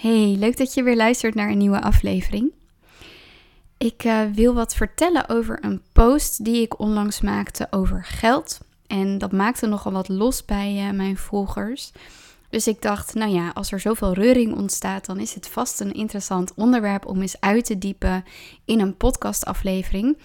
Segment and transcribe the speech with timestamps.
[0.00, 2.52] Hey, leuk dat je weer luistert naar een nieuwe aflevering.
[3.78, 8.60] Ik uh, wil wat vertellen over een post die ik onlangs maakte over geld.
[8.86, 11.92] En dat maakte nogal wat los bij uh, mijn volgers.
[12.50, 15.92] Dus ik dacht, nou ja, als er zoveel reuring ontstaat, dan is het vast een
[15.92, 18.24] interessant onderwerp om eens uit te diepen
[18.64, 20.18] in een podcastaflevering.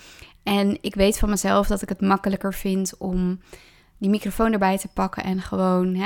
[0.43, 3.39] En ik weet van mezelf dat ik het makkelijker vind om
[3.97, 6.01] die microfoon erbij te pakken en gewoon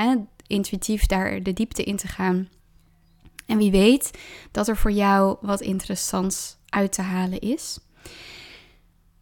[0.46, 2.48] intuïtief daar de diepte in te gaan.
[3.50, 4.10] En wie weet
[4.50, 7.78] dat er voor jou wat interessants uit te halen is.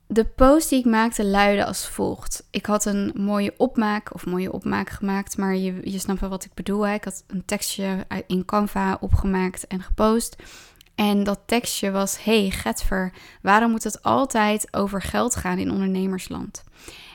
[0.07, 2.47] De post die ik maakte luidde als volgt.
[2.51, 6.45] Ik had een mooie opmaak, of mooie opmaak gemaakt, maar je, je snapt wel wat
[6.45, 6.89] ik bedoel.
[6.89, 10.37] Ik had een tekstje in Canva opgemaakt en gepost.
[10.95, 16.65] En dat tekstje was: Hey Getver, waarom moet het altijd over geld gaan in ondernemersland?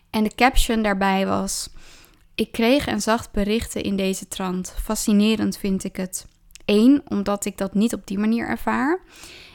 [0.10, 1.70] En de caption daarbij was:
[2.36, 4.74] Ik kreeg en zag berichten in deze trant.
[4.82, 6.32] Fascinerend vind ik het.
[6.66, 9.00] Eén, omdat ik dat niet op die manier ervaar.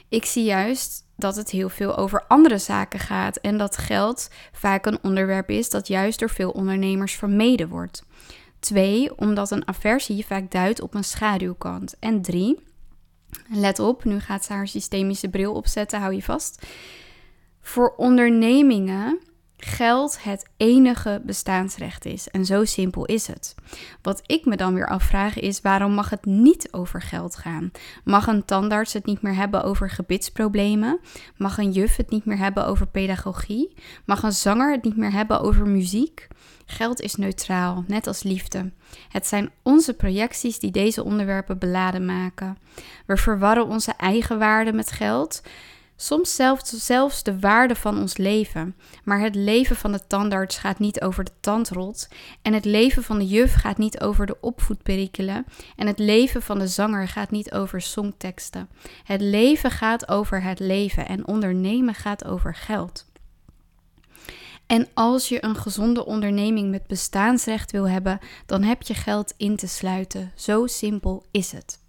[0.09, 4.85] Ik zie juist dat het heel veel over andere zaken gaat en dat geld vaak
[4.85, 8.03] een onderwerp is dat juist door veel ondernemers vermeden wordt.
[8.59, 11.95] Twee, omdat een aversie vaak duidt op een schaduwkant.
[11.99, 12.59] En drie,
[13.49, 16.65] let op, nu gaat ze haar systemische bril opzetten, hou je vast.
[17.61, 19.19] Voor ondernemingen
[19.59, 22.27] geld het enige bestaansrecht is.
[22.27, 23.55] En zo simpel is het.
[24.01, 27.71] Wat ik me dan weer afvraag is: waarom mag het niet over geld gaan?
[28.03, 30.99] Mag een tandarts het niet meer hebben over gebitsproblemen?
[31.37, 33.73] Mag een juf het niet meer hebben over pedagogie?
[34.05, 36.27] Mag een zanger het niet meer hebben over muziek?
[36.65, 38.71] Geld is neutraal, net als liefde.
[39.09, 42.57] Het zijn onze projecties die deze onderwerpen beladen maken.
[43.05, 45.41] We verwarren onze eigen waarde met geld.
[46.01, 48.75] Soms zelfs, zelfs de waarde van ons leven.
[49.03, 52.07] Maar het leven van de tandarts gaat niet over de tandrot.
[52.41, 55.45] En het leven van de juf gaat niet over de opvoedperikelen.
[55.75, 58.69] En het leven van de zanger gaat niet over songteksten.
[59.03, 61.07] Het leven gaat over het leven.
[61.07, 63.05] En ondernemen gaat over geld.
[64.67, 69.55] En als je een gezonde onderneming met bestaansrecht wil hebben, dan heb je geld in
[69.55, 70.31] te sluiten.
[70.35, 71.79] Zo simpel is het.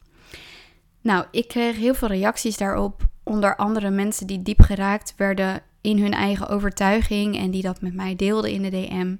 [1.00, 5.99] Nou, ik kreeg heel veel reacties daarop onder andere mensen die diep geraakt werden in
[5.99, 9.17] hun eigen overtuiging en die dat met mij deelden in de DM.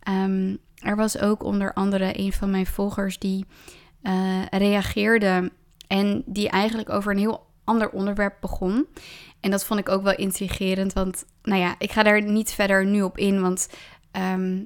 [0.00, 3.46] Ehm, er was ook onder andere een van mijn volgers die
[4.02, 5.52] uh, reageerde
[5.86, 8.86] en die eigenlijk over een heel ander onderwerp begon.
[9.40, 12.86] En dat vond ik ook wel intrigerend, want nou ja, ik ga daar niet verder
[12.86, 13.68] nu op in, want
[14.10, 14.62] ehm,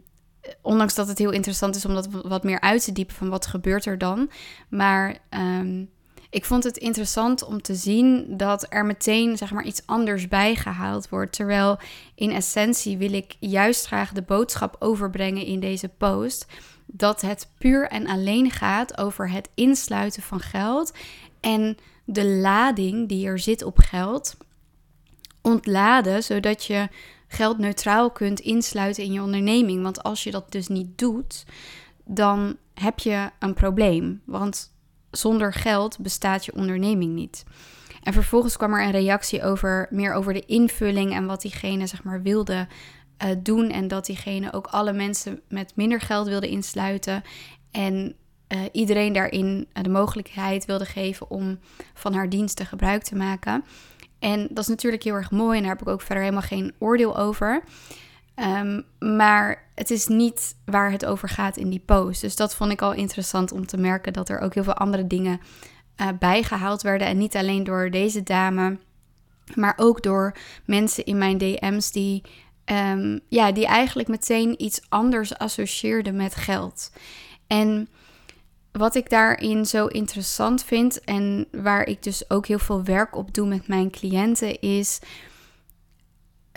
[0.62, 3.46] ondanks dat het heel interessant is om dat wat meer uit te diepen van wat
[3.46, 4.30] gebeurt er dan.
[4.68, 5.90] Maar um,
[6.30, 11.08] ik vond het interessant om te zien dat er meteen zeg maar, iets anders bijgehaald
[11.08, 11.32] wordt.
[11.32, 11.78] Terwijl
[12.14, 16.46] in essentie wil ik juist graag de boodschap overbrengen in deze post.
[16.86, 20.92] Dat het puur en alleen gaat over het insluiten van geld
[21.40, 24.36] en de lading die er zit op geld
[25.42, 26.88] ontladen, zodat je
[27.28, 29.82] geld neutraal kunt insluiten in je onderneming.
[29.82, 31.44] Want als je dat dus niet doet,
[32.04, 34.22] dan heb je een probleem.
[34.24, 34.76] Want
[35.10, 37.44] zonder geld bestaat je onderneming niet.
[38.02, 42.02] En vervolgens kwam er een reactie over meer over de invulling en wat diegene zeg
[42.02, 42.66] maar wilde
[43.24, 43.70] uh, doen.
[43.70, 47.22] En dat diegene ook alle mensen met minder geld wilde insluiten.
[47.70, 48.14] En
[48.48, 51.58] uh, iedereen daarin de mogelijkheid wilde geven om
[51.94, 53.64] van haar diensten gebruik te maken.
[54.18, 56.74] En dat is natuurlijk heel erg mooi en daar heb ik ook verder helemaal geen
[56.78, 57.62] oordeel over.
[58.40, 62.20] Um, maar het is niet waar het over gaat in die post.
[62.20, 65.06] Dus dat vond ik al interessant om te merken dat er ook heel veel andere
[65.06, 65.40] dingen
[65.96, 67.06] uh, bijgehaald werden.
[67.06, 68.78] En niet alleen door deze dame,
[69.54, 72.22] maar ook door mensen in mijn DM's die,
[72.64, 76.92] um, ja, die eigenlijk meteen iets anders associeerden met geld.
[77.46, 77.88] En
[78.72, 83.34] wat ik daarin zo interessant vind en waar ik dus ook heel veel werk op
[83.34, 85.00] doe met mijn cliënten is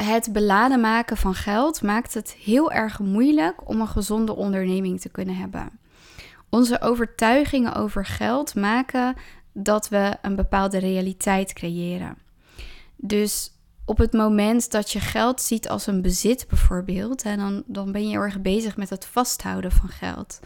[0.04, 5.10] het beladen maken van geld maakt het heel erg moeilijk om een gezonde onderneming te
[5.10, 5.80] kunnen hebben.
[6.50, 9.16] Onze overtuigingen over geld maken
[9.54, 12.18] dat we een bepaalde realiteit creëren.
[12.96, 13.52] Dus
[13.86, 18.04] op het moment dat je geld ziet als een bezit bijvoorbeeld, en dan, dan ben
[18.04, 20.40] je heel erg bezig met het vasthouden van geld.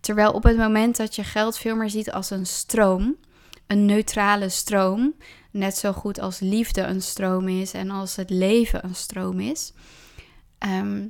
[0.00, 3.16] Terwijl op het moment dat je geld veel meer ziet als een stroom,
[3.66, 5.14] een neutrale stroom,
[5.52, 9.72] net zo goed als liefde een stroom is en als het leven een stroom is,
[10.58, 11.06] ehm,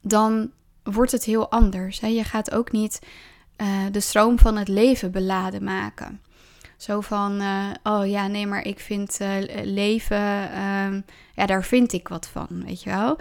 [0.00, 0.50] dan
[0.82, 2.00] wordt het heel anders.
[2.00, 2.06] Hè?
[2.06, 2.98] Je gaat ook niet
[3.56, 6.20] uh, de stroom van het leven beladen maken.
[6.76, 11.04] Zo van, uh, oh ja, nee, maar ik vind uh, leven, um,
[11.34, 13.18] ja, daar vind ik wat van, weet je wel.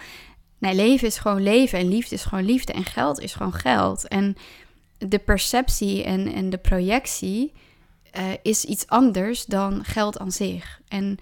[0.58, 4.08] Nee, leven is gewoon leven en liefde is gewoon liefde en geld is gewoon geld.
[4.08, 4.36] En
[4.98, 7.54] de perceptie en, en de projectie
[8.18, 10.82] uh, is iets anders dan geld aan zich.
[10.88, 11.18] En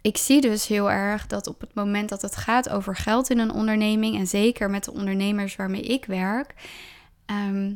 [0.00, 3.38] ik zie dus heel erg dat op het moment dat het gaat over geld in
[3.38, 6.54] een onderneming, en zeker met de ondernemers waarmee ik werk,
[7.26, 7.72] ehm,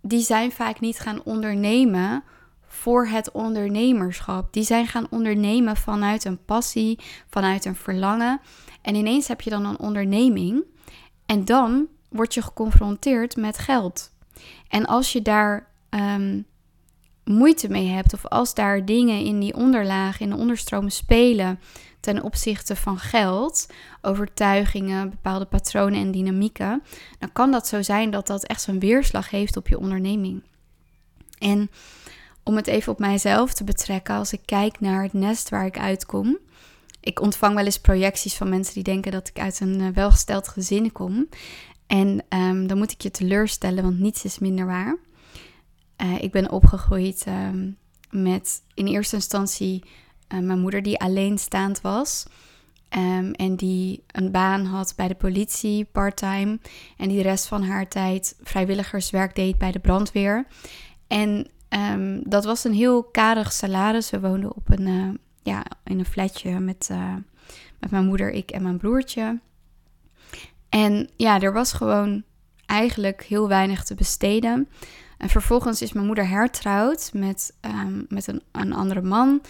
[0.00, 2.24] die zijn vaak niet gaan ondernemen
[2.66, 4.52] voor het ondernemerschap.
[4.52, 6.98] Die zijn gaan ondernemen vanuit een passie,
[7.28, 8.40] vanuit een verlangen.
[8.82, 10.64] En ineens heb je dan een onderneming
[11.26, 14.10] en dan word je geconfronteerd met geld.
[14.68, 16.40] En als je daar ehm,
[17.26, 21.60] moeite mee hebt, of als daar dingen in die onderlaag, in de onderstromen spelen
[22.00, 23.66] ten opzichte van geld,
[24.02, 26.82] overtuigingen, bepaalde patronen en dynamieken,
[27.18, 30.42] dan kan dat zo zijn dat dat echt zo'n weerslag heeft op je onderneming.
[31.38, 31.70] En
[32.42, 35.78] om het even op mijzelf te betrekken, als ik kijk naar het nest waar ik
[35.78, 36.38] uitkom.
[37.00, 40.48] Ik ontvang wel eens projecties van mensen die denken dat ik uit een eh, welgesteld
[40.48, 41.28] gezin kom.
[41.86, 44.96] En um, dan moet ik je teleurstellen, want niets is minder waar.
[46.02, 47.76] Uh, ik ben opgegroeid um,
[48.10, 49.84] met in eerste instantie
[50.28, 52.26] uh, mijn moeder die alleenstaand was.
[52.96, 56.58] Um, en die een baan had bij de politie, part-time.
[56.96, 60.46] En die de rest van haar tijd vrijwilligerswerk deed bij de brandweer.
[61.06, 64.10] En um, dat was een heel karig salaris.
[64.10, 65.08] We woonden op een, uh,
[65.42, 66.90] ja, in een flatje met,
[67.80, 69.40] met mijn moeder, ik en mijn broertje.
[70.68, 72.22] En ja, er was gewoon
[72.66, 74.68] eigenlijk heel weinig te besteden.
[75.16, 79.42] En vervolgens is mijn moeder hertrouwd met, um, met een, een andere man.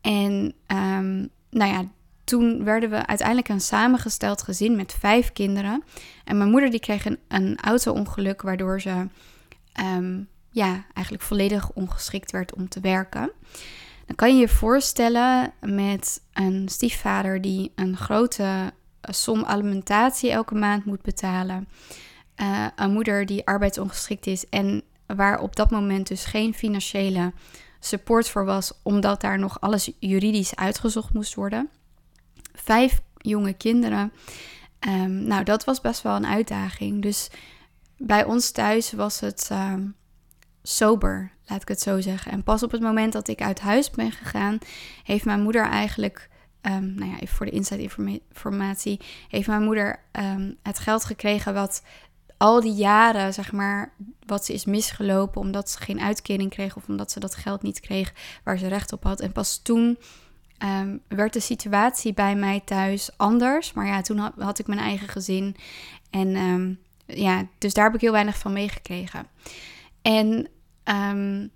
[0.00, 1.84] En um, nou ja,
[2.24, 5.84] toen werden we uiteindelijk een samengesteld gezin met vijf kinderen.
[6.24, 9.06] En mijn moeder die kreeg een, een auto-ongeluk waardoor ze
[9.80, 13.30] um, ja, eigenlijk volledig ongeschikt werd om te werken.
[14.06, 20.84] Dan kan je je voorstellen met een stiefvader die een grote som alimentatie elke maand
[20.84, 21.68] moet betalen.
[22.36, 24.82] Uh, een moeder die arbeidsongeschikt is en
[25.16, 27.32] waar op dat moment dus geen financiële
[27.80, 31.68] support voor was, omdat daar nog alles juridisch uitgezocht moest worden.
[32.54, 34.12] Vijf jonge kinderen.
[34.88, 37.02] Um, nou, dat was best wel een uitdaging.
[37.02, 37.30] Dus
[37.96, 39.94] bij ons thuis was het um,
[40.62, 42.32] sober, laat ik het zo zeggen.
[42.32, 44.58] En pas op het moment dat ik uit huis ben gegaan,
[45.04, 46.28] heeft mijn moeder eigenlijk
[46.62, 50.02] Um, nou ja, even voor de inside informatie, heeft mijn moeder
[50.62, 51.82] het geld gekregen wat
[52.38, 53.92] al die jaren, zeg maar,
[54.26, 57.80] wat ze is misgelopen omdat ze geen uitkering kreeg of omdat ze dat geld niet
[57.80, 58.12] kreeg
[58.44, 59.20] waar ze recht op had.
[59.20, 59.98] En pas toen
[60.58, 63.72] um, werd de situatie bij mij thuis anders.
[63.72, 65.56] Maar ja, toen had, ik mijn eigen gezin.
[66.10, 69.26] En um, ja, dus daar heb ik heel weinig van meegekregen.
[70.02, 70.48] En
[70.84, 71.50] um,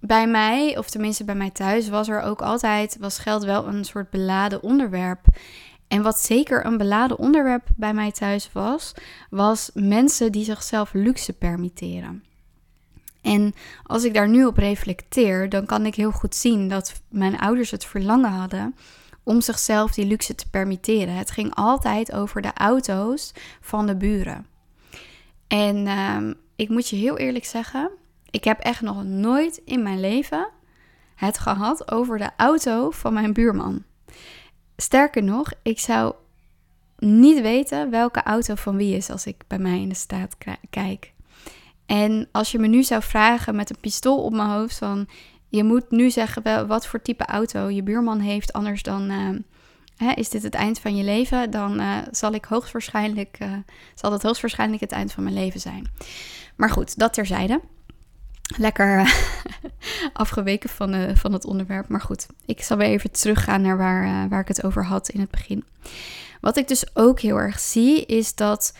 [0.00, 3.84] bij mij, of tenminste bij mij thuis, was er ook altijd, was geld wel een
[3.84, 5.26] soort beladen onderwerp.
[5.88, 8.94] En wat zeker een beladen onderwerp bij mij thuis was,
[9.30, 12.24] was mensen die zichzelf luxe permitteren.
[13.22, 17.38] En als ik daar nu op reflecteer, dan kan ik heel goed zien dat mijn
[17.38, 18.74] ouders het verlangen hadden
[19.22, 21.14] om zichzelf die luxe te permitteren.
[21.14, 24.46] Het ging altijd over de auto's van de buren.
[25.46, 27.90] En uh, ik moet je heel eerlijk zeggen,
[28.30, 30.48] ik heb echt nog nooit in mijn leven
[31.14, 33.82] het gehad over de auto van mijn buurman.
[34.80, 36.14] Sterker nog, ik zou
[36.98, 40.36] niet weten welke auto van wie is als ik bij mij in de staat
[40.70, 41.12] kijk.
[41.86, 45.08] En als je me nu zou vragen met een pistool op mijn hoofd van
[45.48, 49.38] je moet nu zeggen wat voor type auto je buurman heeft, anders dan uh,
[49.96, 53.52] hè, is dit het eind van je leven, dan uh, zal ik hoogstwaarschijnlijk uh,
[53.94, 55.90] zal dat hoogstwaarschijnlijk het eind van mijn leven zijn.
[56.56, 57.60] Maar goed, dat terzijde
[58.56, 59.12] lekker eh,
[60.12, 61.88] afgeweken van, uh, van het onderwerp.
[61.88, 65.08] Maar goed, ik zal weer even teruggaan naar waar, uh, waar ik het over had
[65.08, 65.64] in het begin.
[66.40, 68.76] Wat ik dus ook heel erg zie, is dat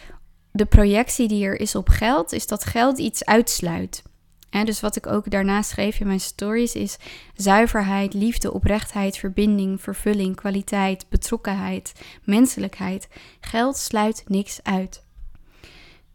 [0.50, 4.02] de projectie die er is op geld, is dat geld iets uitsluit.
[4.50, 6.96] En dus wat ik ook daarna schreef in mijn stories is
[7.34, 11.92] zuiverheid, liefde, oprechtheid, verbinding, vervulling, kwaliteit, betrokkenheid,
[12.24, 13.08] menselijkheid.
[13.40, 15.02] Geld sluit niks uit.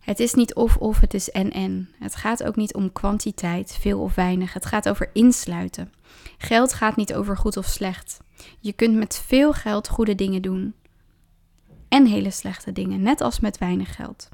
[0.03, 1.89] Het is niet of-of, het is en-en.
[1.99, 4.53] Het gaat ook niet om kwantiteit, veel of weinig.
[4.53, 5.93] Het gaat over insluiten.
[6.37, 8.19] Geld gaat niet over goed of slecht.
[8.59, 10.73] Je kunt met veel geld goede dingen doen.
[11.87, 14.29] En hele slechte dingen, net als met weinig geld.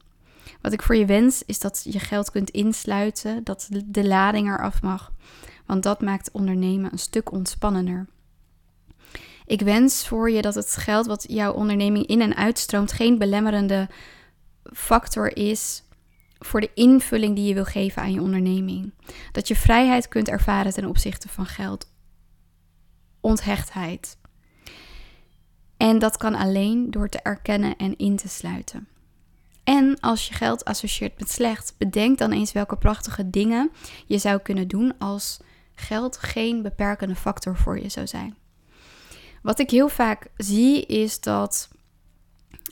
[0.62, 4.82] Wat ik voor je wens is dat je geld kunt insluiten, dat de lading eraf
[4.82, 5.12] mag.
[5.66, 8.08] Want dat maakt ondernemen een stuk ontspannender.
[9.46, 13.90] Ik wens voor je dat het geld wat jouw onderneming in en uitstroomt geen belemmerende
[14.74, 15.84] factor is
[16.40, 18.94] voor de invulling die je wil geven aan je onderneming.
[19.32, 21.92] Dat je vrijheid kunt ervaren ten opzichte van geld.
[23.22, 24.18] Onthechtheid.
[25.78, 28.88] En dat kan alleen door te erkennen en in te sluiten.
[29.64, 33.72] En als je geld associeert met slecht, bedenk dan eens welke prachtige dingen
[34.06, 35.40] je zou kunnen doen als
[35.76, 38.38] geld geen beperkende factor voor je zou zijn.
[39.42, 41.70] Wat ik heel vaak zie is dat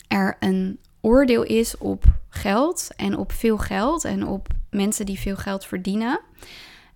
[0.08, 5.36] er een oordeel is op geld en op veel geld en op mensen die veel
[5.36, 6.20] geld verdienen.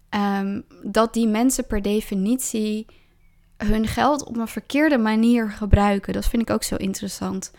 [0.08, 2.86] Ehm, dat die mensen per definitie
[3.56, 6.12] hun geld op een verkeerde manier gebruiken.
[6.12, 7.52] Dat vind ik ook zo interessant.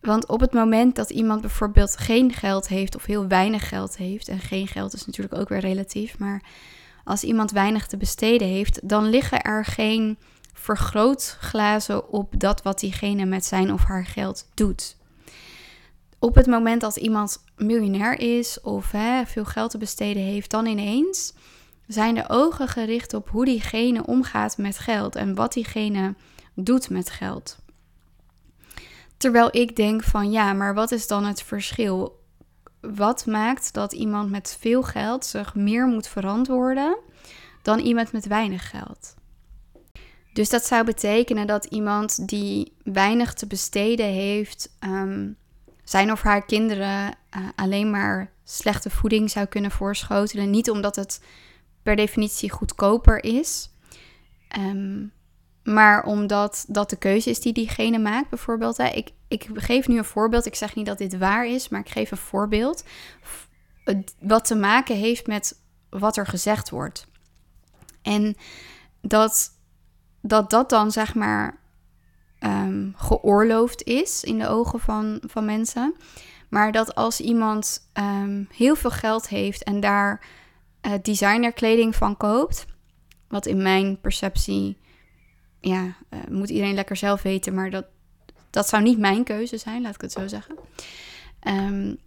[0.00, 4.28] Want op het moment dat iemand bijvoorbeeld geen geld heeft of heel weinig geld heeft,
[4.28, 6.42] en geen geld is natuurlijk ook weer relatief, maar
[7.04, 10.18] als iemand weinig te besteden heeft, dan liggen er geen
[10.52, 14.96] vergrootglazen op dat wat diegene met zijn of haar geld doet.
[16.20, 20.66] Op het moment dat iemand miljonair is of hè, veel geld te besteden heeft, dan
[20.66, 21.34] ineens
[21.86, 26.14] zijn de ogen gericht op hoe diegene omgaat met geld en wat diegene
[26.54, 27.58] doet met geld.
[29.16, 32.20] Terwijl ik denk van ja, maar wat is dan het verschil?
[32.80, 36.98] Wat maakt dat iemand met veel geld zich meer moet verantwoorden
[37.62, 39.14] dan iemand met weinig geld?
[40.32, 45.28] Dus dat zou betekenen dat iemand die weinig te besteden heeft, ehm,
[45.90, 50.50] zijn of haar kinderen uh, alleen maar slechte voeding zou kunnen voorschotelen.
[50.50, 51.22] Niet omdat het
[51.82, 53.70] per definitie goedkoper is.
[54.48, 55.06] Ehm,
[55.62, 58.76] maar omdat dat de keuze is die diegene maakt, bijvoorbeeld.
[58.76, 58.86] Hè.
[58.86, 60.46] Ik, ik geef nu een voorbeeld.
[60.46, 62.84] Ik zeg niet dat dit waar is, maar ik geef een voorbeeld.
[64.20, 67.06] Wat te maken heeft met wat er gezegd wordt.
[68.02, 68.36] En
[69.00, 69.58] dat
[70.22, 71.59] dat, dat dan zeg maar
[72.40, 75.94] um, geoorloofd is in de ogen van, van mensen.
[76.48, 80.26] Maar dat als iemand um, heel veel geld heeft en daar
[80.86, 82.66] uh, designerkleding van koopt,
[83.28, 84.78] wat in mijn perceptie,
[85.60, 87.84] ja, uh, moet iedereen lekker zelf weten, maar dat,
[88.50, 90.56] dat zou niet mijn keuze zijn, laat ik het zo zeggen.
[91.48, 91.98] Um,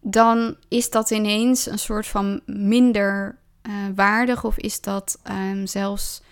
[0.00, 5.20] dan is dat ineens een soort van minder uh, waardig of is dat
[5.64, 6.22] zelfs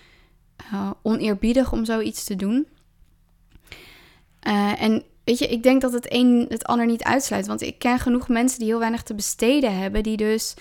[1.02, 2.66] oneerbiedig om zoiets te doen.
[4.46, 7.46] Uh, en weet je, ik denk dat het een het ander niet uitsluit.
[7.46, 10.54] Want ik ken genoeg mensen die heel weinig te besteden hebben, die dus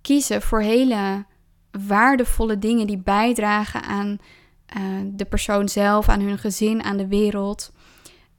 [0.00, 1.24] kiezen voor hele
[1.70, 4.18] waardevolle dingen die bijdragen aan
[4.76, 7.72] uh, de persoon zelf, aan hun gezin, aan de wereld.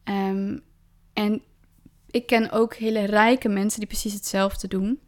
[0.03, 0.61] Um,
[1.13, 1.41] en
[2.09, 4.99] ik ken ook hele rijke mensen die precies hetzelfde doen.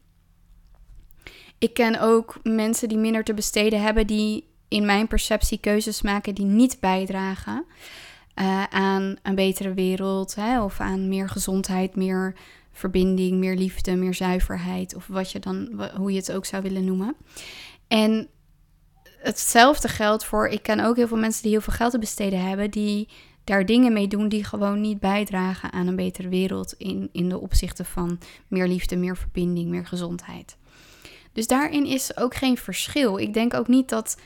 [1.58, 6.36] Ik ken ook mensen die minder te besteden hebben, die in mijn perceptie keuzes maken
[6.36, 7.65] die niet bijdragen
[8.39, 12.36] uh, aan een betere wereld hè, of aan meer gezondheid, meer
[12.72, 16.86] verbinding, meer liefde, meer zuiverheid of wat je dan, hoe je het ook zou willen
[16.86, 17.15] noemen.
[17.88, 18.27] En
[19.17, 22.48] hetzelfde geldt voor, ik ken ook heel veel mensen die heel veel geld te besteden
[22.48, 23.08] hebben, die
[23.44, 27.39] daar dingen mee doen die gewoon niet bijdragen aan een betere wereld in, in de
[27.39, 30.58] opzichten van meer liefde, meer verbinding, meer gezondheid.
[31.34, 33.17] Dus daarin is ook geen verschil.
[33.17, 34.17] Ik denk ook niet dat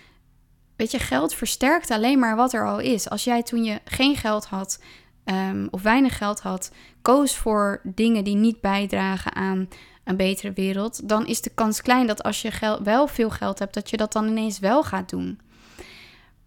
[0.81, 3.09] Weet je, geld versterkt alleen maar wat er al is.
[3.09, 4.79] Als jij toen je geen geld had
[5.25, 6.71] um, of weinig geld had,
[7.01, 9.69] koos voor dingen die niet bijdragen aan
[10.03, 13.73] een betere wereld, dan is de kans klein dat als je wel veel geld hebt,
[13.73, 15.39] dat je dat dan ineens wel gaat doen.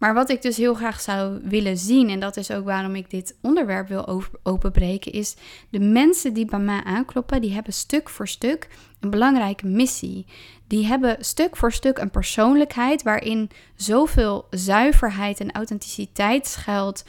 [0.04, 3.10] Maar wat ik dus heel graag zou willen zien, en dat is ook waarom ik
[3.10, 5.34] dit onderwerp wil openbreken, is
[5.70, 8.68] de mensen die bij mij aankloppen, die hebben stuk voor stuk
[9.00, 10.26] een belangrijke missie.
[10.66, 17.04] Die hebben stuk voor stuk een persoonlijkheid waarin zoveel zuiverheid en authenticiteit schuilt.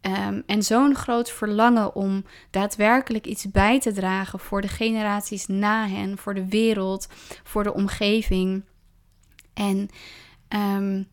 [0.00, 5.88] Um, en zo'n groot verlangen om daadwerkelijk iets bij te dragen voor de generaties na
[5.88, 7.08] hen, voor de wereld,
[7.44, 8.64] voor de omgeving.
[9.54, 9.88] En
[10.48, 11.12] um,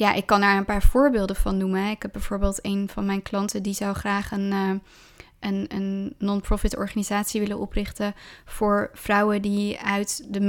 [0.00, 1.90] ja, ik kan daar een paar voorbeelden van noemen.
[1.90, 4.70] Ik heb bijvoorbeeld een van mijn klanten die zou graag een, uh,
[5.40, 8.14] een, een non-profit organisatie willen oprichten
[8.44, 10.40] voor vrouwen die uit de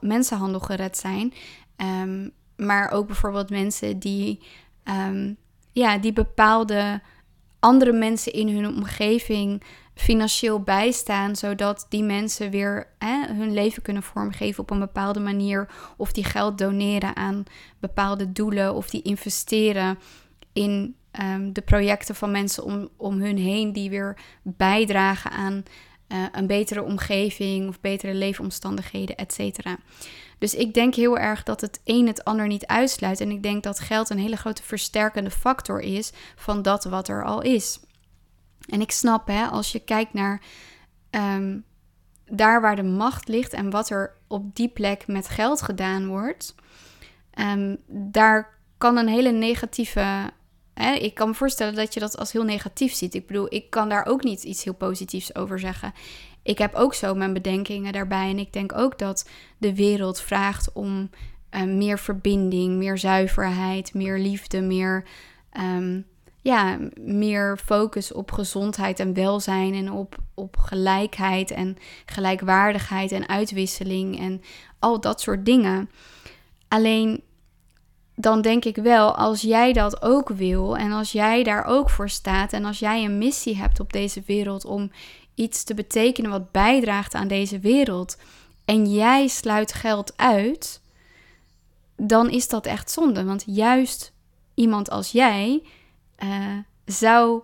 [0.00, 1.32] mensenhandel gered zijn.
[1.76, 4.42] Um, maar ook bijvoorbeeld mensen die,
[4.84, 5.36] um,
[5.72, 7.00] ja, die bepaalde
[7.60, 9.62] andere mensen in hun omgeving
[9.94, 15.68] financieel bijstaan, zodat die mensen weer hè, hun leven kunnen vormgeven op een bepaalde manier.
[15.96, 17.44] Of die geld doneren aan
[17.78, 19.98] bepaalde doelen, of die investeren
[20.52, 25.62] in um, de projecten van mensen om, om hun heen, die weer bijdragen aan
[26.08, 29.78] uh, een betere omgeving of betere leefomstandigheden, et cetera.
[30.40, 33.20] Dus ik denk heel erg dat het een het ander niet uitsluit.
[33.20, 37.24] En ik denk dat geld een hele grote versterkende factor is van dat wat er
[37.24, 37.80] al is.
[38.68, 40.42] En ik snap, hè, als je kijkt naar
[41.10, 41.64] um,
[42.24, 46.54] daar waar de macht ligt en wat er op die plek met geld gedaan wordt,
[47.34, 50.30] um, daar kan een hele negatieve.
[50.74, 53.14] Hè, ik kan me voorstellen dat je dat als heel negatief ziet.
[53.14, 55.92] Ik bedoel, ik kan daar ook niet iets heel positiefs over zeggen.
[56.50, 58.30] Ik heb ook zo mijn bedenkingen daarbij.
[58.30, 59.28] En ik denk ook dat
[59.58, 61.10] de wereld vraagt om
[61.50, 65.04] eh, meer verbinding, meer zuiverheid, meer liefde, meer,
[65.50, 66.00] ehm,
[66.42, 71.76] ja, meer focus op gezondheid en welzijn en op, op gelijkheid en
[72.06, 74.42] gelijkwaardigheid en uitwisseling en
[74.78, 75.90] al dat soort dingen.
[76.68, 77.22] Alleen
[78.14, 82.08] dan denk ik wel, als jij dat ook wil en als jij daar ook voor
[82.08, 84.90] staat en als jij een missie hebt op deze wereld om
[85.34, 88.16] iets te betekenen wat bijdraagt aan deze wereld
[88.64, 90.80] en jij sluit geld uit,
[91.96, 93.24] dan is dat echt zonde.
[93.24, 94.12] Want juist
[94.54, 95.62] iemand als jij
[96.24, 97.42] uh, zou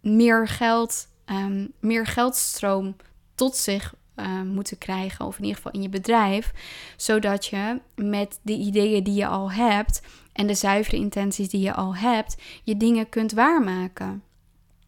[0.00, 2.96] meer geld, um, meer geldstroom
[3.34, 6.52] tot zich uh, moeten krijgen, of in ieder geval in je bedrijf,
[6.96, 10.02] zodat je met de ideeën die je al hebt
[10.32, 14.22] en de zuivere intenties die je al hebt, je dingen kunt waarmaken.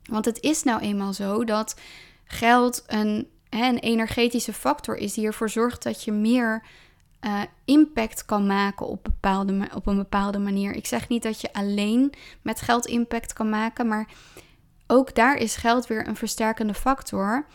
[0.05, 1.77] Want het is nou eenmaal zo dat
[2.25, 6.63] geld een, een energetische factor is die ervoor zorgt dat je meer
[7.21, 10.75] uh, impact kan maken op, bepaalde, op een bepaalde manier.
[10.75, 12.13] Ik zeg niet dat je alleen
[12.43, 14.09] met geld impact kan maken, maar
[14.87, 17.47] ook daar is geld weer een versterkende factor.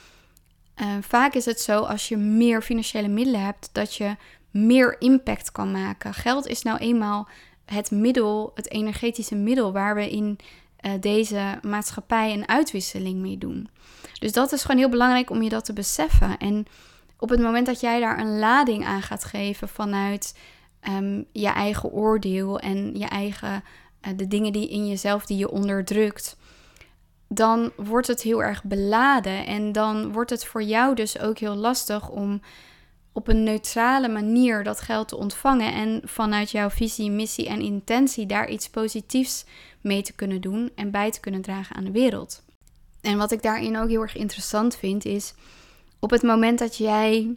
[0.82, 4.16] Uh, vaak is het zo als je meer financiële middelen hebt, dat je
[4.52, 6.14] meer impact kan maken.
[6.14, 7.28] Geld is nou eenmaal
[7.66, 10.40] het middel, het energetische middel waar we in
[10.82, 13.70] uh, deze maatschappij een uitwisseling mee doen.
[14.20, 16.38] Dus dat is gewoon heel belangrijk om je dat te beseffen.
[16.38, 16.66] En
[17.18, 20.38] op het moment dat jij daar een lading aan gaat geven vanuit
[20.90, 23.64] um, je eigen oordeel en je eigen,
[24.02, 26.38] uh, de dingen die in jezelf die je onderdrukt,
[27.28, 29.46] dan wordt het heel erg beladen.
[29.46, 32.42] En dan wordt het voor jou dus ook heel lastig om
[33.12, 38.26] op een neutrale manier dat geld te ontvangen en vanuit jouw visie, missie en intentie
[38.26, 39.46] daar iets positiefs
[39.82, 42.44] mee te kunnen doen en bij te kunnen dragen aan de wereld.
[43.02, 45.34] En wat ik daarin ook heel erg interessant vind is
[46.00, 47.36] op het moment dat jij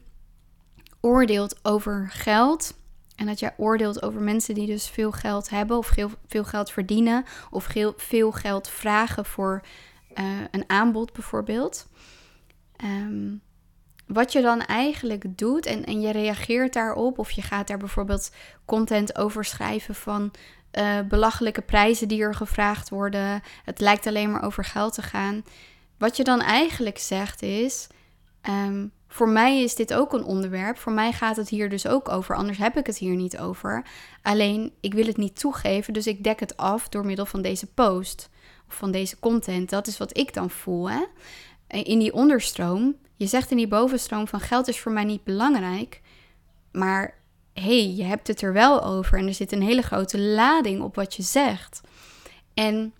[1.00, 2.74] oordeelt over geld
[3.16, 5.94] en dat jij oordeelt over mensen die dus veel geld hebben of
[6.26, 9.62] veel, geld verdienen of veel, veel geld vragen voor
[10.14, 11.86] uh, een aanbod bijvoorbeeld.
[12.84, 13.42] Um,
[14.06, 18.30] wat je dan eigenlijk doet en, en je reageert daarop of je gaat daar bijvoorbeeld
[18.64, 20.30] content over schrijven van
[20.78, 23.42] uh, belachelijke prijzen die er gevraagd worden.
[23.64, 25.44] Het lijkt alleen maar over geld te gaan.
[25.98, 27.86] Wat je dan eigenlijk zegt is:
[28.48, 30.78] um, voor mij is dit ook een onderwerp.
[30.78, 32.36] Voor mij gaat het hier dus ook over.
[32.36, 33.84] Anders heb ik het hier niet over.
[34.22, 37.66] Alleen ik wil het niet toegeven, dus ik dek het af door middel van deze
[37.66, 38.30] post
[38.68, 39.70] of van deze content.
[39.70, 40.90] Dat is wat ik dan voel.
[40.90, 41.02] Hè?
[41.66, 46.00] In die onderstroom je zegt in die bovenstroom van geld is voor mij niet belangrijk,
[46.72, 47.14] maar
[47.54, 50.94] hey, je hebt het er wel over en er zit een hele grote lading op
[50.94, 51.80] wat je zegt.
[52.54, 52.94] En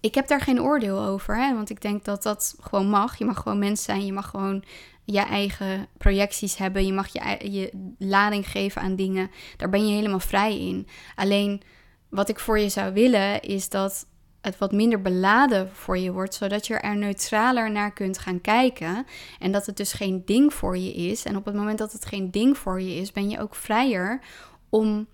[0.00, 3.18] ik heb daar geen oordeel over, hè, want ik denk dat dat gewoon mag.
[3.18, 4.64] Je mag gewoon mens zijn, je mag gewoon
[5.04, 9.30] je eigen projecties hebben, je mag je, je lading geven aan dingen.
[9.56, 10.88] Daar ben je helemaal vrij in.
[11.14, 11.62] Alleen
[12.08, 14.06] wat ik voor je zou willen is dat
[14.46, 19.06] het wat minder beladen voor je wordt, zodat je er neutraler naar kunt gaan kijken.
[19.38, 21.24] En dat het dus geen ding voor je is.
[21.24, 24.20] En op het moment dat het geen ding voor je is, ben je ook vrijer
[24.68, 25.08] om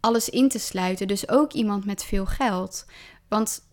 [0.00, 1.08] alles in te sluiten.
[1.08, 2.86] Dus ook iemand met veel geld.
[3.28, 3.68] Want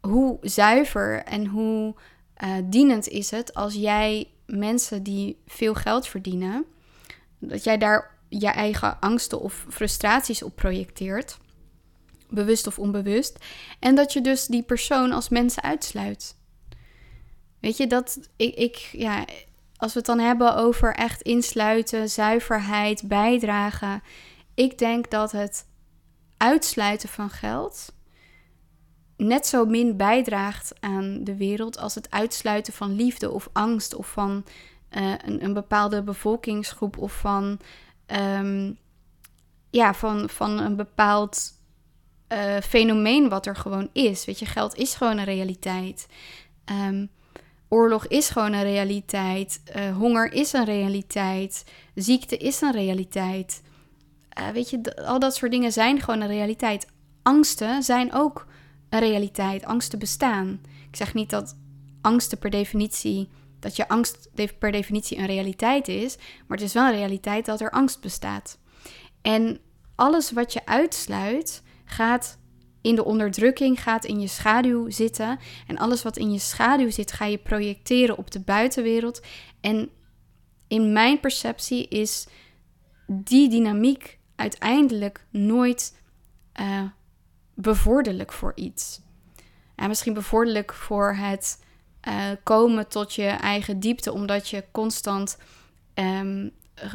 [0.00, 1.94] hoe zuiver en hoe
[2.44, 6.64] uh, dienend is het als jij mensen die veel geld verdienen,
[7.38, 11.38] dat jij daar je eigen angsten of frustraties op projecteert
[12.32, 13.38] bewust of onbewust.
[13.78, 16.36] En dat je dus die persoon als mensen uitsluit.
[17.60, 19.24] Weet je, dat ik, ik, ja,
[19.76, 24.02] als we het dan hebben over echt insluiten, zuiverheid, bijdragen.
[24.54, 25.66] Ik denk dat het
[26.36, 27.92] uitsluiten van geld
[29.16, 34.06] net zo min bijdraagt aan de wereld als het uitsluiten van liefde of angst of
[34.06, 34.44] van
[34.90, 37.58] uh, een, een, bepaalde bevolkingsgroep of van,
[38.06, 38.78] um,
[39.70, 41.52] ja, van, van een bepaald
[42.32, 44.24] uh, fenomeen wat er gewoon is.
[44.24, 46.06] Weet je, geld is gewoon een realiteit.
[46.88, 47.10] Um,
[47.68, 49.62] oorlog is gewoon een realiteit.
[49.76, 51.64] Uh, honger is een realiteit.
[51.94, 53.62] Ziekte is een realiteit.
[54.38, 56.86] Uh, weet je, al dat soort dingen zijn gewoon een realiteit.
[57.22, 58.46] Angsten zijn ook
[58.88, 59.64] een realiteit.
[59.64, 60.60] Angsten bestaan.
[60.90, 61.56] Ik zeg niet dat
[62.00, 63.28] angsten per definitie.
[63.60, 66.16] Dat je angst per definitie een realiteit is.
[66.16, 68.58] Maar het is wel een realiteit dat er angst bestaat.
[69.22, 69.60] En
[69.94, 71.62] alles wat je uitsluit,
[71.94, 72.38] gaat
[72.80, 75.38] in de onderdrukking, gaat in je schaduw zitten.
[75.66, 79.22] En alles wat in je schaduw zit, ga je projecteren op de buitenwereld.
[79.60, 79.90] En
[80.68, 82.26] in mijn perceptie is
[83.06, 86.00] die dynamiek uiteindelijk nooit
[86.60, 86.82] uh,
[87.54, 89.00] bevorderlijk voor iets.
[89.74, 91.64] En misschien bevorderlijk voor het
[92.08, 95.38] uh, komen tot je eigen diepte, omdat je constant
[95.94, 96.50] um,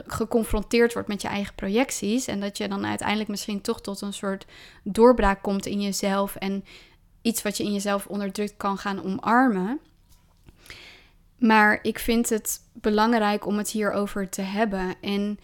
[0.08, 2.28] geconfronteerd wordt met je eigen projecties.
[2.28, 4.46] En dat je dan uiteindelijk misschien toch tot een soort
[4.84, 6.36] doorbraak komt in jezelf.
[6.36, 6.66] En
[7.22, 9.80] iets wat je in jezelf onderdrukt kan gaan omarmen.
[11.38, 14.96] Maar ik vind het belangrijk om het hierover te hebben.
[15.02, 15.40] En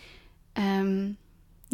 [0.53, 1.11] ehm,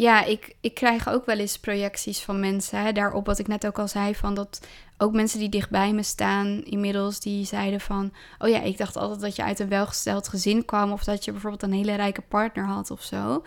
[0.00, 2.82] ja, ik, ik krijg ook wel eens projecties van mensen.
[2.82, 4.60] Hè, daarop wat ik net ook al zei, van dat
[4.98, 8.12] ook mensen die dichtbij me staan inmiddels, die zeiden van...
[8.38, 10.92] Oh ja, ik dacht altijd dat je uit een welgesteld gezin kwam...
[10.92, 13.44] of dat je bijvoorbeeld een hele rijke partner had of zo.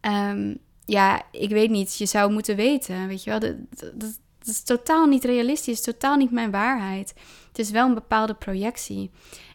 [0.00, 1.96] Ehm, ja, ik weet niet.
[1.96, 3.40] Je zou moeten weten, weet je wel.
[3.40, 4.00] Dat, dat,
[4.38, 7.14] dat is totaal niet realistisch, totaal niet mijn waarheid.
[7.48, 9.10] Het is wel een bepaalde projectie.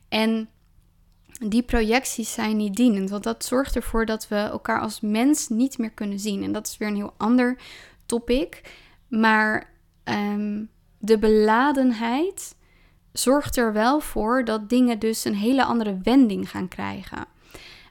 [0.10, 0.50] En
[1.40, 5.78] die projecties zijn niet dienend, want dat zorgt ervoor dat we elkaar als mens niet
[5.78, 6.44] meer kunnen zien.
[6.44, 7.58] En dat is weer een heel ander
[8.06, 8.62] topic.
[9.08, 12.56] Maar um, de beladenheid
[13.12, 17.26] zorgt er wel voor dat dingen dus een hele andere wending gaan krijgen.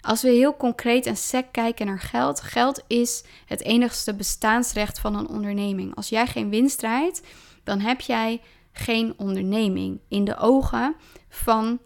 [0.01, 5.15] Als we heel concreet en sec kijken naar geld, geld is het enigste bestaansrecht van
[5.15, 5.95] een onderneming.
[5.95, 7.23] Als jij geen winst draait,
[7.65, 8.41] dan heb jij
[8.73, 10.95] geen onderneming in de ogen
[11.29, 11.81] van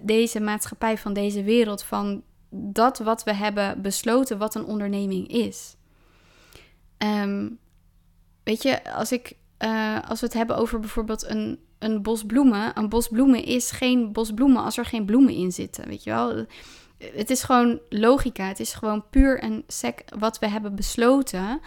[0.00, 5.76] deze maatschappij, van deze wereld, van dat wat we hebben besloten wat een onderneming is.
[6.98, 7.48] Ehm,
[8.42, 12.78] weet je, als ik uh, als we het hebben over bijvoorbeeld een, een bos bloemen.
[12.78, 15.88] Een bos bloemen is geen bos bloemen als er geen bloemen in zitten.
[15.88, 16.44] Weet je wel?
[16.98, 18.44] Het is gewoon logica.
[18.44, 21.60] Het is gewoon puur en sec wat we hebben besloten.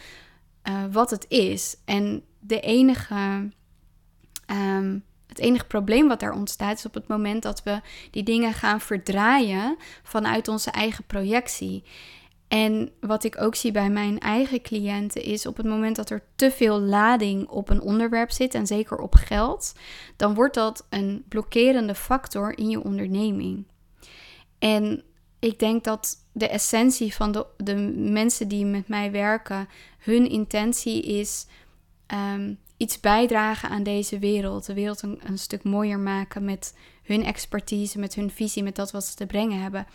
[0.70, 1.78] Uh, wat het is.
[1.86, 3.50] En de enige.
[4.52, 8.54] Um, het enige probleem wat daar ontstaat is op het moment dat we die dingen
[8.54, 11.84] gaan verdraaien vanuit onze eigen projectie.
[12.48, 16.24] En wat ik ook zie bij mijn eigen cliënten is op het moment dat er
[16.36, 19.74] te veel lading op een onderwerp zit, en zeker op geld,
[20.16, 23.66] dan wordt dat een blokkerende factor in je onderneming.
[24.60, 25.04] En
[25.40, 29.68] ik denk dat de essentie van de, de mensen die met mij werken,
[29.98, 31.48] hun intentie is
[32.36, 34.66] um, iets bijdragen aan deze wereld.
[34.66, 39.04] De wereld een, stuk mooier maken met hun expertise, met hun visie, met dat wat
[39.04, 39.88] ze te brengen hebben.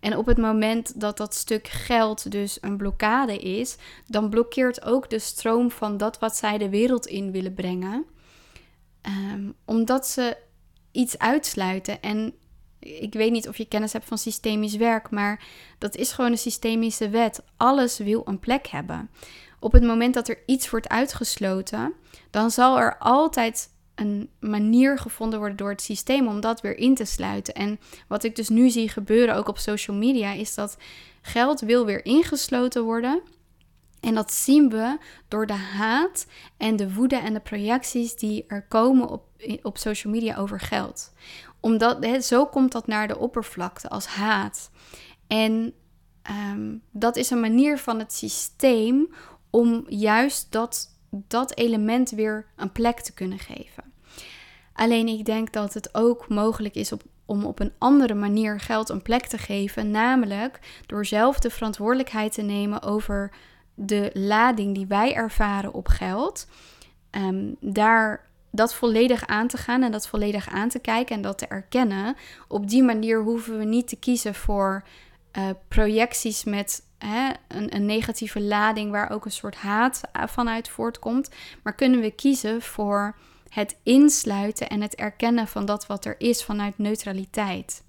[0.00, 3.76] En op het moment dat dat stuk geld dus een blokkade is,
[4.06, 8.04] dan blokkeert ook de stroom van dat wat zij de wereld in willen brengen.
[9.00, 10.36] Ehm, omdat ze
[10.92, 12.00] iets uitsluiten.
[12.00, 12.34] En
[12.78, 15.44] ik weet niet of je kennis hebt van systemisch werk, maar
[15.78, 17.42] dat is gewoon een systemische wet.
[17.56, 19.10] Alles wil een plek hebben.
[19.62, 21.92] Op het moment dat er iets wordt uitgesloten,
[22.30, 26.94] dan zal er altijd een manier gevonden worden door het systeem om dat weer in
[26.94, 27.54] te sluiten.
[27.54, 30.76] En wat ik dus nu zie gebeuren, ook op social media, is dat
[31.20, 33.22] geld wil weer ingesloten worden.
[34.00, 34.98] En dat zien we
[35.28, 39.24] door de haat en de woede en de projecties die er komen op,
[39.62, 41.12] op social media over geld.
[41.60, 44.70] Omdat zo komt dat naar de oppervlakte als haat.
[45.26, 45.74] En
[46.22, 49.14] ehm, dat is een manier van het systeem
[49.52, 53.84] om juist dat dat element weer een plek te kunnen geven.
[54.72, 58.88] Alleen ik denk dat het ook mogelijk is op, om op een andere manier geld
[58.88, 63.32] een plek te geven, namelijk door zelf de verantwoordelijkheid te nemen over
[63.74, 66.46] de lading die wij ervaren op geld.
[67.10, 71.38] Um, daar dat volledig aan te gaan en dat volledig aan te kijken en dat
[71.38, 72.16] te erkennen.
[72.48, 74.84] Op die manier hoeven we niet te kiezen voor
[75.38, 81.30] uh, projecties met hè, een, een, negatieve lading waar ook een soort haat vanuit voortkomt.
[81.62, 83.16] Maar kunnen we kiezen voor
[83.48, 87.82] het insluiten en het erkennen van dat wat er is vanuit neutraliteit.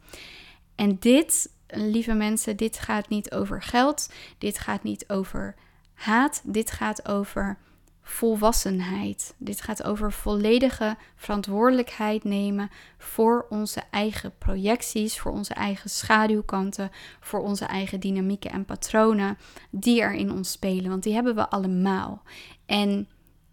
[0.75, 5.55] En dit, lieve mensen, dit gaat niet over geld, dit gaat niet over
[5.93, 7.57] haat, dit gaat over
[8.03, 9.33] volwassenheid.
[9.37, 17.39] Dit gaat over volledige verantwoordelijkheid nemen voor onze eigen projecties, voor onze eigen schaduwkanten, voor
[17.39, 19.37] onze eigen dynamieken en patronen
[19.69, 20.89] die er in ons spelen.
[20.89, 22.21] Want die hebben we allemaal.
[22.65, 23.07] En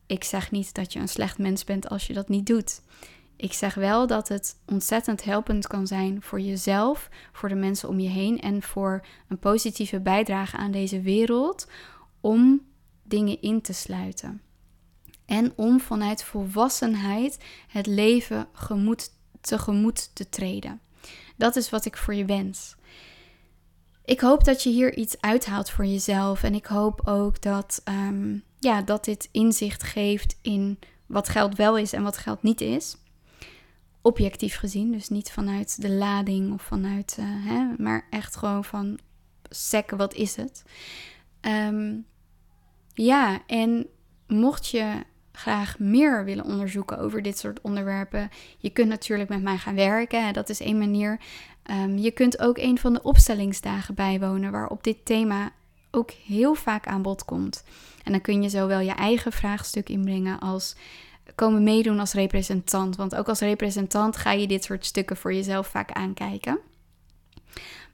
[0.06, 2.82] ik zeg niet dat je een slecht mens bent als je dat niet doet.
[3.36, 8.00] Ik zeg wel dat het ontzettend helpend kan zijn voor jezelf, voor de mensen om
[8.00, 11.66] je heen en voor een positieve bijdrage aan deze wereld
[12.20, 12.68] om
[13.10, 14.42] dingen in te sluiten.
[15.26, 20.80] En om vanuit volwassenheid het leven gemoed, tegemoet te treden.
[21.36, 22.76] Dat is wat ik voor je wens.
[24.04, 26.42] Ik hoop dat je hier iets uithaalt voor jezelf.
[26.42, 31.78] En ik hoop ook dat, ehm, ja, dat dit inzicht geeft in wat geld wel
[31.78, 32.96] is en wat geld niet is.
[34.02, 38.98] Objectief gezien, dus niet vanuit de lading of vanuit, uh, hè, maar echt gewoon van
[39.50, 40.62] sec, wat is het?
[41.40, 41.96] Ehm,
[42.94, 43.86] ja, en
[44.26, 49.56] mocht je graag meer willen onderzoeken over dit soort onderwerpen, je kunt natuurlijk met mij
[49.56, 50.32] gaan werken.
[50.32, 51.20] Dat is één manier.
[51.62, 55.52] Ehm, je kunt ook een van de opstellingsdagen bijwonen waarop dit thema
[55.90, 57.64] ook heel vaak aan bod komt.
[58.04, 60.76] En dan kun je zowel je eigen vraagstuk inbrengen als
[61.34, 62.96] komen meedoen als representant.
[62.96, 66.58] Want ook als representant ga je dit soort stukken voor jezelf vaak aankijken.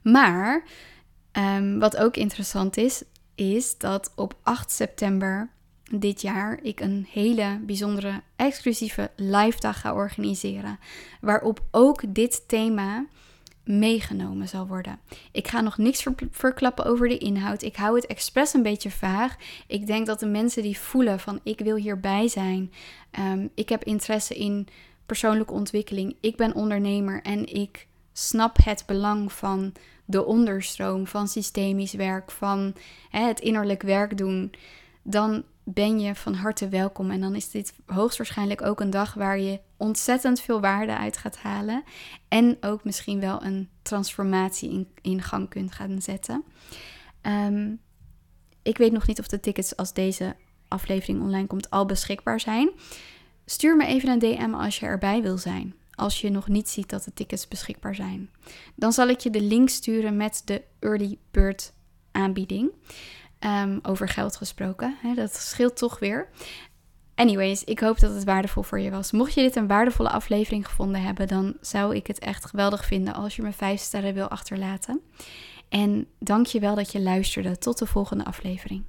[0.01, 0.63] Maar
[1.31, 3.03] ehm, wat ook interessant is,
[3.37, 5.49] is dat op 8 september
[5.91, 10.79] dit jaar ik een hele bijzondere exclusieve live dag ga organiseren.
[11.21, 13.05] Waarop ook dit thema
[13.63, 14.99] meegenomen zal worden.
[15.31, 17.61] Ik ga nog niks verklappen over de inhoud.
[17.61, 19.35] Ik hou het expres een beetje vaag.
[19.67, 22.71] Ik denk dat de mensen die voelen van ik wil hierbij zijn,
[23.19, 24.67] um, ik heb interesse in
[25.05, 29.73] persoonlijke ontwikkeling, ik ben ondernemer en ik snap het belang van
[30.07, 32.75] de onderstroom, van systemisch werk, van
[33.09, 34.53] hè, het innerlijk werk doen,
[35.03, 37.11] dan ben je van harte welkom.
[37.11, 41.37] En dan is dit hoogstwaarschijnlijk ook een dag waar je ontzettend veel waarde uit gaat
[41.37, 41.83] halen.
[42.27, 46.43] En ook misschien wel een transformatie in, gang kunt gaan zetten.
[47.21, 47.73] Ehm,
[48.63, 50.35] ik weet nog niet of de tickets als deze
[50.67, 52.69] aflevering online komt al beschikbaar zijn.
[53.45, 55.75] Stuur me even een DM als je erbij wil zijn.
[55.97, 58.29] Als je nog niet ziet dat de tickets beschikbaar zijn.
[58.75, 61.73] Dan zal ik je de link sturen met de early bird
[62.11, 62.71] aanbieding.
[63.39, 64.97] Ehm, over geld gesproken.
[65.01, 66.29] Hè, dat scheelt toch weer.
[67.15, 69.11] Anyways, ik hoop dat het waardevol voor je was.
[69.11, 73.13] Mocht je dit een waardevolle aflevering gevonden hebben, dan zou ik het echt geweldig vinden
[73.13, 75.01] als je me vijf sterren wil achterlaten.
[75.69, 77.57] En dank je wel dat je luisterde.
[77.57, 78.83] Tot de volgende aflevering.